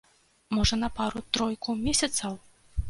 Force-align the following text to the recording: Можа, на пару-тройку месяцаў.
Можа, 0.57 0.75
на 0.83 0.89
пару-тройку 1.01 1.79
месяцаў. 1.87 2.39